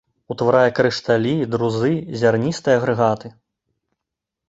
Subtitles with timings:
[0.35, 1.93] Утварае крышталі, друзы,
[2.25, 3.35] зярністыя агрэгаты.